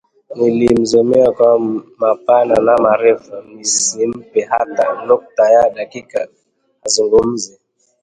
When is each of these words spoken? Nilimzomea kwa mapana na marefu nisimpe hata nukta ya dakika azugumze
Nilimzomea 0.35 1.31
kwa 1.31 1.59
mapana 1.97 2.55
na 2.55 2.77
marefu 2.77 3.31
nisimpe 3.41 4.41
hata 4.41 5.05
nukta 5.05 5.49
ya 5.51 5.69
dakika 5.69 6.27
azugumze 6.85 7.59